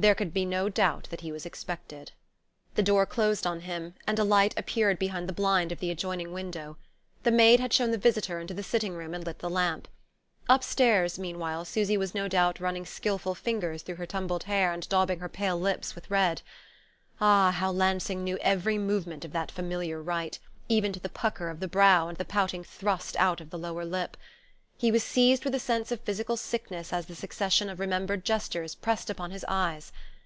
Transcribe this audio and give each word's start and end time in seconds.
There 0.00 0.14
could 0.14 0.32
be 0.32 0.46
no 0.46 0.70
doubt 0.70 1.08
that 1.10 1.20
he 1.20 1.30
was 1.30 1.44
expected. 1.44 2.12
The 2.74 2.82
door 2.82 3.04
closed 3.04 3.46
on 3.46 3.60
him, 3.60 3.92
and 4.06 4.18
a 4.18 4.24
light 4.24 4.54
appeared 4.56 4.98
behind 4.98 5.28
the 5.28 5.32
blind 5.34 5.72
of 5.72 5.78
the 5.78 5.90
adjoining 5.90 6.32
window. 6.32 6.78
The 7.22 7.30
maid 7.30 7.60
had 7.60 7.70
shown 7.70 7.90
the 7.90 7.98
visitor 7.98 8.40
into 8.40 8.54
the 8.54 8.62
sitting 8.62 8.94
room 8.94 9.12
and 9.12 9.26
lit 9.26 9.40
the 9.40 9.50
lamp. 9.50 9.88
Upstairs, 10.48 11.18
meanwhile, 11.18 11.66
Susy 11.66 11.98
was 11.98 12.14
no 12.14 12.28
doubt 12.28 12.60
running 12.60 12.86
skilful 12.86 13.34
fingers 13.34 13.82
through 13.82 13.96
her 13.96 14.06
tumbled 14.06 14.44
hair 14.44 14.72
and 14.72 14.88
daubing 14.88 15.18
her 15.18 15.28
pale 15.28 15.60
lips 15.60 15.94
with 15.94 16.10
red. 16.10 16.40
Ah, 17.20 17.50
how 17.50 17.70
Lansing 17.70 18.24
knew 18.24 18.38
every 18.40 18.78
movement 18.78 19.26
of 19.26 19.32
that 19.32 19.50
familiar 19.50 20.00
rite, 20.00 20.38
even 20.70 20.94
to 20.94 21.00
the 21.00 21.10
pucker 21.10 21.50
of 21.50 21.60
the 21.60 21.68
brow 21.68 22.08
and 22.08 22.16
the 22.16 22.24
pouting 22.24 22.64
thrust 22.64 23.16
out 23.18 23.42
of 23.42 23.50
the 23.50 23.58
lower 23.58 23.84
lip! 23.84 24.16
He 24.78 24.90
was 24.90 25.04
seized 25.04 25.44
with 25.44 25.54
a 25.54 25.58
sense 25.58 25.92
of 25.92 26.00
physical 26.00 26.38
sickness 26.38 26.90
as 26.90 27.04
the 27.04 27.14
succession 27.14 27.68
of 27.68 27.80
remembered 27.80 28.24
gestures 28.24 28.74
pressed 28.74 29.10
upon 29.10 29.30
his 29.30 29.44
eyes.... 29.46 29.92